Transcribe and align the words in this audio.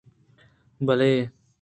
بلئے 0.85 1.15